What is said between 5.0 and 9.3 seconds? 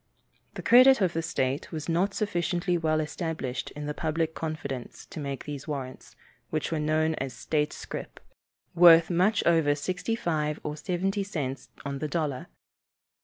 to make these warrants, which were known as "state scrip," worth